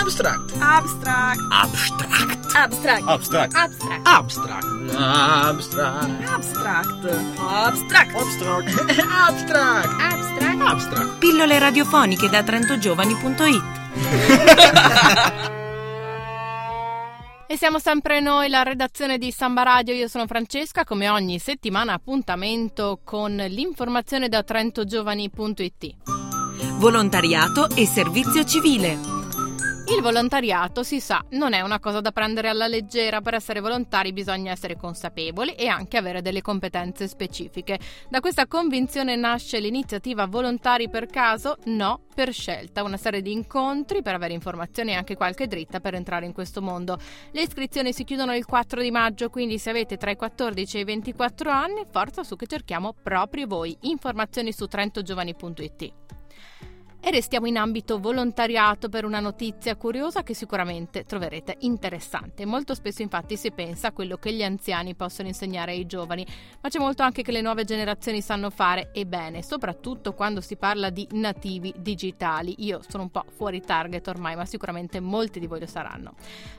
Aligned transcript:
Abstract. 0.00 0.54
Abstract. 0.60 1.40
Abstract. 1.50 2.54
Abstract. 2.56 3.04
Abstract. 3.06 3.54
Abstract. 3.54 4.06
Abstract. 4.06 4.64
Abstract. 4.96 6.06
Abstract. 6.24 6.88
Abstract. 7.38 8.16
Abstract. 8.16 8.66
Abstract. 8.96 9.88
Abstract. 10.00 10.62
Abstract. 10.62 11.18
Pillole 11.18 11.58
radiofoniche 11.58 12.30
da 12.30 12.42
trentogiovani.it 12.42 13.62
E 17.46 17.56
siamo 17.58 17.78
sempre 17.78 18.20
noi, 18.20 18.48
la 18.48 18.62
redazione 18.62 19.18
di 19.18 19.30
Samba 19.30 19.64
Radio. 19.64 19.92
Io 19.92 20.08
sono 20.08 20.26
Francesca, 20.26 20.84
come 20.84 21.10
ogni 21.10 21.38
settimana 21.38 21.92
appuntamento 21.92 23.00
con 23.04 23.34
l'informazione 23.36 24.30
da 24.30 24.42
trentogiovani.it. 24.42 25.94
Volontariato 26.78 27.68
e 27.74 27.84
servizio 27.84 28.44
civile. 28.44 29.19
Il 30.00 30.06
volontariato, 30.06 30.82
si 30.82 30.98
sa, 30.98 31.22
non 31.32 31.52
è 31.52 31.60
una 31.60 31.78
cosa 31.78 32.00
da 32.00 32.10
prendere 32.10 32.48
alla 32.48 32.66
leggera. 32.66 33.20
Per 33.20 33.34
essere 33.34 33.60
volontari 33.60 34.14
bisogna 34.14 34.50
essere 34.50 34.74
consapevoli 34.74 35.52
e 35.52 35.66
anche 35.66 35.98
avere 35.98 36.22
delle 36.22 36.40
competenze 36.40 37.06
specifiche. 37.06 37.78
Da 38.08 38.20
questa 38.20 38.46
convinzione 38.46 39.14
nasce 39.14 39.60
l'iniziativa 39.60 40.24
Volontari 40.24 40.88
per 40.88 41.04
caso? 41.04 41.58
No, 41.64 42.00
per 42.14 42.32
scelta. 42.32 42.82
Una 42.82 42.96
serie 42.96 43.20
di 43.20 43.32
incontri 43.32 44.00
per 44.00 44.14
avere 44.14 44.32
informazioni 44.32 44.92
e 44.92 44.94
anche 44.94 45.16
qualche 45.16 45.46
dritta 45.46 45.80
per 45.80 45.92
entrare 45.92 46.24
in 46.24 46.32
questo 46.32 46.62
mondo. 46.62 46.98
Le 47.32 47.42
iscrizioni 47.42 47.92
si 47.92 48.04
chiudono 48.04 48.34
il 48.34 48.46
4 48.46 48.80
di 48.80 48.90
maggio, 48.90 49.28
quindi 49.28 49.58
se 49.58 49.68
avete 49.68 49.98
tra 49.98 50.10
i 50.10 50.16
14 50.16 50.78
e 50.78 50.80
i 50.80 50.84
24 50.84 51.50
anni, 51.50 51.84
forza 51.90 52.24
su 52.24 52.36
che 52.36 52.46
cerchiamo 52.46 52.94
proprio 53.02 53.46
voi. 53.46 53.76
Informazioni 53.80 54.50
su 54.50 54.66
trentogiovani.it. 54.66 55.92
E 57.02 57.10
restiamo 57.10 57.46
in 57.46 57.56
ambito 57.56 57.98
volontariato 57.98 58.90
per 58.90 59.06
una 59.06 59.20
notizia 59.20 59.74
curiosa 59.74 60.22
che 60.22 60.34
sicuramente 60.34 61.04
troverete 61.04 61.56
interessante. 61.60 62.44
Molto 62.44 62.74
spesso 62.74 63.00
infatti 63.00 63.38
si 63.38 63.50
pensa 63.52 63.88
a 63.88 63.92
quello 63.92 64.18
che 64.18 64.34
gli 64.34 64.42
anziani 64.42 64.94
possono 64.94 65.26
insegnare 65.26 65.72
ai 65.72 65.86
giovani, 65.86 66.26
ma 66.60 66.68
c'è 66.68 66.78
molto 66.78 67.02
anche 67.02 67.22
che 67.22 67.32
le 67.32 67.40
nuove 67.40 67.64
generazioni 67.64 68.20
sanno 68.20 68.50
fare 68.50 68.90
e 68.92 69.06
bene, 69.06 69.42
soprattutto 69.42 70.12
quando 70.12 70.42
si 70.42 70.56
parla 70.56 70.90
di 70.90 71.08
nativi 71.12 71.72
digitali. 71.78 72.56
Io 72.58 72.82
sono 72.86 73.04
un 73.04 73.10
po' 73.10 73.24
fuori 73.34 73.62
target 73.62 74.06
ormai, 74.08 74.36
ma 74.36 74.44
sicuramente 74.44 75.00
molti 75.00 75.40
di 75.40 75.46
voi 75.46 75.60
lo 75.60 75.66
saranno. 75.66 76.12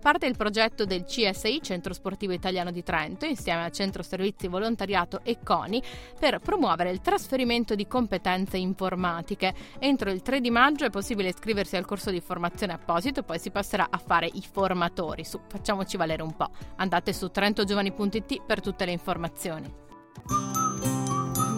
Parte 0.00 0.26
il 0.26 0.36
progetto 0.36 0.84
del 0.84 1.02
CSI, 1.02 1.60
Centro 1.62 1.92
Sportivo 1.92 2.32
Italiano 2.32 2.70
di 2.70 2.84
Trento, 2.84 3.26
insieme 3.26 3.64
al 3.64 3.72
Centro 3.72 4.04
Servizi 4.04 4.46
Volontariato 4.46 5.18
e 5.24 5.38
CONI, 5.42 5.82
per 6.16 6.38
promuovere 6.38 6.92
il 6.92 7.00
trasferimento 7.00 7.74
di 7.74 7.88
competenze 7.88 8.56
informatiche. 8.56 9.52
Entro 9.80 10.10
il 10.12 10.22
3 10.28 10.42
di 10.42 10.50
maggio 10.50 10.84
è 10.84 10.90
possibile 10.90 11.30
iscriversi 11.30 11.76
al 11.76 11.86
corso 11.86 12.10
di 12.10 12.20
formazione 12.20 12.74
apposito, 12.74 13.22
poi 13.22 13.38
si 13.38 13.50
passerà 13.50 13.86
a 13.88 13.96
fare 13.96 14.26
i 14.30 14.42
formatori. 14.52 15.24
Su, 15.24 15.40
facciamoci 15.48 15.96
valere 15.96 16.22
un 16.22 16.36
po'. 16.36 16.50
Andate 16.76 17.14
su 17.14 17.30
trentogiovani.it 17.30 18.42
per 18.44 18.60
tutte 18.60 18.84
le 18.84 18.90
informazioni. 18.90 19.72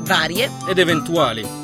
Varie 0.05 0.49
Ed 0.69 0.79
eventuali. 0.79 1.60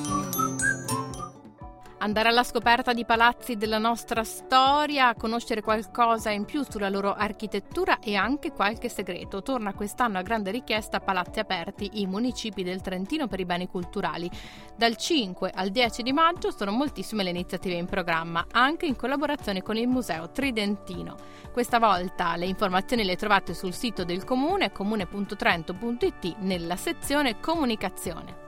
Andare 2.07 2.29
alla 2.29 2.45
scoperta 2.45 2.93
di 2.93 3.05
palazzi 3.05 3.57
della 3.57 3.79
nostra 3.79 4.23
storia, 4.23 5.12
conoscere 5.17 5.61
qualcosa 5.61 6.31
in 6.31 6.45
più 6.45 6.62
sulla 6.62 6.89
loro 6.89 7.12
architettura 7.12 7.99
e 7.99 8.15
anche 8.15 8.53
qualche 8.53 8.89
segreto. 8.89 9.43
Torna 9.43 9.75
quest'anno 9.75 10.17
a 10.17 10.23
grande 10.23 10.53
richiesta 10.53 11.01
Palazzi 11.01 11.41
Aperti, 11.41 11.91
i 11.95 12.07
municipi 12.07 12.62
del 12.62 12.81
Trentino 12.81 13.27
per 13.27 13.41
i 13.41 13.45
beni 13.45 13.67
culturali. 13.67 14.31
Dal 14.77 14.97
5 14.97 15.51
al 15.53 15.71
10 15.71 16.05
di 16.05 16.12
maggio 16.12 16.53
sono 16.53 16.71
moltissime 16.71 17.25
le 17.25 17.31
iniziative 17.31 17.75
in 17.75 17.87
programma, 17.87 18.47
anche 18.53 18.87
in 18.87 18.95
collaborazione 18.95 19.62
con 19.62 19.77
il 19.77 19.89
Museo 19.89 20.31
Tridentino. 20.31 21.17
Questa 21.53 21.81
volta 21.81 22.37
le 22.37 22.47
informazioni 22.47 23.03
le 23.03 23.17
trovate 23.17 23.53
sul 23.53 23.75
sito 23.75 24.05
del 24.05 24.22
comune 24.22 24.71
comune.trento.it 24.71 26.37
nella 26.39 26.77
sezione 26.77 27.41
comunicazione. 27.41 28.45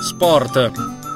Sport. 0.00 1.07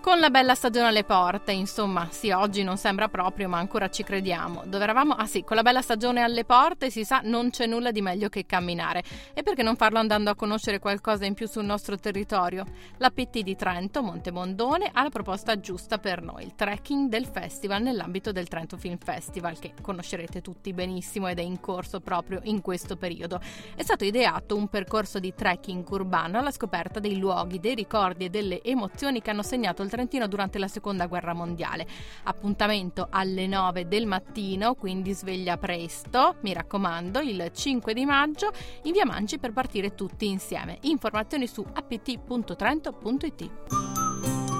Con 0.00 0.18
la 0.18 0.30
bella 0.30 0.54
stagione 0.54 0.88
alle 0.88 1.04
porte, 1.04 1.52
insomma, 1.52 2.08
sì, 2.10 2.30
oggi 2.30 2.62
non 2.62 2.78
sembra 2.78 3.08
proprio, 3.08 3.50
ma 3.50 3.58
ancora 3.58 3.90
ci 3.90 4.02
crediamo. 4.02 4.62
Dove 4.64 4.84
eravamo? 4.84 5.12
Ah 5.12 5.26
sì, 5.26 5.44
con 5.44 5.56
la 5.56 5.62
bella 5.62 5.82
stagione 5.82 6.22
alle 6.22 6.46
porte, 6.46 6.88
si 6.88 7.04
sa, 7.04 7.20
non 7.22 7.50
c'è 7.50 7.66
nulla 7.66 7.90
di 7.90 8.00
meglio 8.00 8.30
che 8.30 8.46
camminare. 8.46 9.04
E 9.34 9.42
perché 9.42 9.62
non 9.62 9.76
farlo 9.76 9.98
andando 9.98 10.30
a 10.30 10.34
conoscere 10.34 10.78
qualcosa 10.78 11.26
in 11.26 11.34
più 11.34 11.46
sul 11.46 11.66
nostro 11.66 11.96
territorio? 11.96 12.64
La 12.96 13.10
PT 13.10 13.42
di 13.42 13.54
Trento, 13.56 14.02
Montemondone, 14.02 14.88
ha 14.90 15.02
la 15.02 15.10
proposta 15.10 15.60
giusta 15.60 15.98
per 15.98 16.22
noi, 16.22 16.44
il 16.44 16.54
trekking 16.54 17.10
del 17.10 17.26
festival 17.26 17.82
nell'ambito 17.82 18.32
del 18.32 18.48
Trento 18.48 18.78
Film 18.78 18.96
Festival, 18.96 19.58
che 19.58 19.74
conoscerete 19.82 20.40
tutti 20.40 20.72
benissimo 20.72 21.28
ed 21.28 21.40
è 21.40 21.42
in 21.42 21.60
corso 21.60 22.00
proprio 22.00 22.40
in 22.44 22.62
questo 22.62 22.96
periodo. 22.96 23.38
È 23.76 23.82
stato 23.82 24.06
ideato 24.06 24.56
un 24.56 24.68
percorso 24.68 25.18
di 25.18 25.34
trekking 25.34 25.86
urbano 25.90 26.38
alla 26.38 26.50
scoperta 26.50 27.00
dei 27.00 27.18
luoghi, 27.18 27.60
dei 27.60 27.74
ricordi 27.74 28.24
e 28.24 28.30
delle 28.30 28.62
emozioni 28.62 29.20
che 29.20 29.28
hanno 29.28 29.42
segnato 29.42 29.82
il 29.82 29.88
Trentino 30.00 30.26
durante 30.28 30.58
la 30.58 30.68
seconda 30.68 31.06
guerra 31.06 31.34
mondiale. 31.34 31.86
Appuntamento 32.22 33.08
alle 33.10 33.46
9 33.46 33.86
del 33.86 34.06
mattino, 34.06 34.74
quindi 34.74 35.12
sveglia 35.12 35.58
presto, 35.58 36.36
mi 36.40 36.54
raccomando, 36.54 37.20
il 37.20 37.50
5 37.52 37.92
di 37.92 38.06
maggio 38.06 38.50
in 38.84 38.92
via 38.92 39.04
Manci 39.04 39.38
per 39.38 39.52
partire 39.52 39.94
tutti 39.94 40.26
insieme. 40.26 40.78
Informazioni 40.82 41.46
su 41.46 41.62
apt.trento.it. 41.70 43.50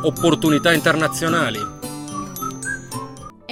Opportunità 0.03 0.73
internazionali. 0.73 1.80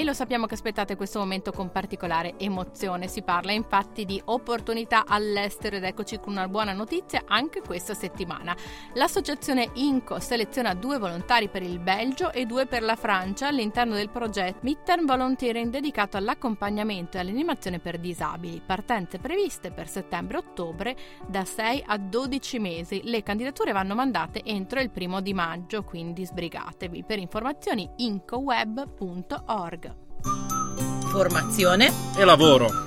Lo 0.08 0.14
sappiamo 0.14 0.46
che 0.46 0.54
aspettate 0.54 0.96
questo 0.96 1.18
momento 1.18 1.52
con 1.52 1.70
particolare 1.70 2.38
emozione. 2.38 3.08
Si 3.08 3.20
parla 3.20 3.52
infatti 3.52 4.06
di 4.06 4.18
opportunità 4.24 5.04
all'estero 5.06 5.76
ed 5.76 5.84
eccoci 5.84 6.18
con 6.18 6.32
una 6.32 6.48
buona 6.48 6.72
notizia 6.72 7.24
anche 7.26 7.60
questa 7.60 7.92
settimana. 7.92 8.56
L'associazione 8.94 9.68
INCO 9.74 10.18
seleziona 10.18 10.72
due 10.72 10.96
volontari 10.96 11.50
per 11.50 11.62
il 11.62 11.78
Belgio 11.78 12.32
e 12.32 12.46
due 12.46 12.64
per 12.64 12.84
la 12.84 12.96
Francia 12.96 13.48
all'interno 13.48 13.96
del 13.96 14.08
progetto 14.08 14.60
Midterm 14.62 15.04
Volunteering 15.04 15.70
dedicato 15.70 16.16
all'accompagnamento 16.16 17.18
e 17.18 17.20
all'animazione 17.20 17.78
per 17.78 17.98
disabili. 17.98 18.62
Partenze 18.64 19.18
previste 19.18 19.72
per 19.72 19.90
settembre-ottobre 19.90 20.96
da 21.26 21.44
6 21.44 21.84
a 21.86 21.98
12 21.98 22.58
mesi. 22.58 23.02
Le 23.04 23.22
candidature 23.22 23.72
vanno 23.72 23.94
mandate 23.94 24.42
entro 24.42 24.80
il 24.80 24.88
primo 24.88 25.20
di 25.20 25.34
maggio, 25.34 25.84
quindi 25.84 26.24
sbrigatevi. 26.24 27.04
Per 27.04 27.18
informazioni 27.18 27.86
incoweb.org. 27.96 29.97
formazione 31.10 31.90
E 32.16 32.24
lavoro. 32.24 32.86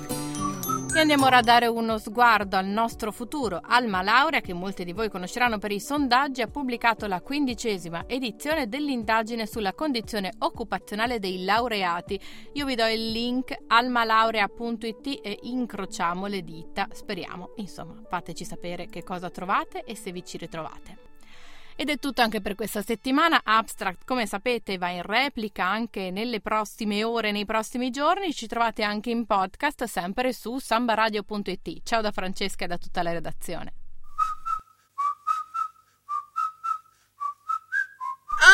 E 0.94 1.00
andiamo 1.00 1.26
ora 1.26 1.38
a 1.38 1.42
dare 1.42 1.68
uno 1.68 1.98
sguardo 1.98 2.58
al 2.58 2.66
nostro 2.66 3.12
futuro. 3.12 3.62
Alma 3.64 4.02
Laurea, 4.02 4.42
che 4.42 4.54
molti 4.54 4.84
di 4.84 4.92
voi 4.92 5.10
conosceranno 5.10 5.58
per 5.58 5.72
i 5.72 5.80
sondaggi, 5.80 6.42
ha 6.42 6.48
pubblicato 6.48 7.08
la 7.08 7.22
quindicesima 7.22 8.04
edizione 8.08 8.68
dell'indagine 8.68 9.48
sulla 9.48 9.74
condizione 9.74 10.34
occupazionale 10.40 11.20
dei 11.20 11.46
laureati. 11.46 12.20
Io 12.54 12.66
vi 12.66 12.76
do 12.76 12.86
il 12.88 13.10
link 13.10 13.56
almalaurea.it 13.68 15.20
e 15.24 15.40
incrociamo 15.44 16.28
le 16.28 16.44
dita. 16.44 16.88
Speriamo, 16.92 17.54
insomma, 17.56 17.96
fateci 18.08 18.44
sapere 18.44 18.88
che 18.88 19.02
cosa 19.02 19.30
trovate 19.30 19.84
e 19.86 19.96
se 19.96 20.12
vi 20.12 20.24
ci 20.26 20.38
ritrovate. 20.38 21.01
Ed 21.82 21.90
è 21.90 21.98
tutto 21.98 22.22
anche 22.22 22.42
per 22.42 22.54
questa 22.54 22.84
settimana. 22.84 23.42
Abstract, 23.44 24.06
come 24.06 24.28
sapete, 24.28 24.78
va 24.78 24.90
in 24.90 25.02
replica 25.02 25.66
anche 25.66 26.12
nelle 26.12 26.40
prossime 26.40 27.04
ore, 27.04 27.32
nei 27.32 27.44
prossimi 27.44 27.90
giorni. 27.90 28.36
Ci 28.36 28.46
trovate 28.46 28.84
anche 28.84 29.10
in 29.10 29.26
podcast, 29.26 29.86
sempre 29.86 30.32
su 30.32 30.60
sambaradio.it. 30.60 31.82
Ciao 31.82 32.02
da 32.02 32.12
Francesca 32.12 32.66
e 32.66 32.68
da 32.68 32.78
tutta 32.78 33.02
la 33.02 33.14
redazione. 33.14 33.81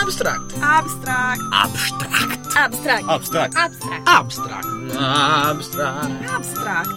Abstract. 0.02 0.54
Abstract. 0.62 1.42
Abstract. 1.52 2.48
Abstract. 2.56 3.04
Abstract. 3.10 3.56
Abstract. 3.56 4.06
Abstract. 4.06 4.66
Abstract. 4.96 6.12
Abstract. 6.28 6.88